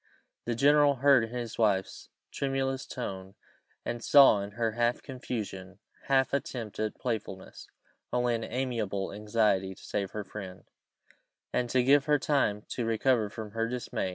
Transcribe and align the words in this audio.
The 0.45 0.55
general 0.55 0.95
heard 0.95 1.25
in 1.25 1.29
his 1.29 1.59
wife's 1.59 2.09
tremulous 2.31 2.87
tone, 2.87 3.35
and 3.85 4.03
saw 4.03 4.41
in 4.41 4.53
her 4.53 4.71
half 4.71 5.03
confusion, 5.03 5.77
half 6.05 6.33
attempt 6.33 6.79
at 6.79 6.95
playfulness, 6.97 7.67
only 8.11 8.33
an 8.33 8.43
amiable 8.43 9.13
anxiety 9.13 9.75
to 9.75 9.83
save 9.83 10.09
her 10.09 10.23
friend, 10.23 10.63
and 11.53 11.69
to 11.69 11.83
give 11.83 12.05
her 12.05 12.17
time 12.17 12.63
to 12.69 12.83
recover 12.83 13.29
from 13.29 13.51
her 13.51 13.67
dismay. 13.69 14.09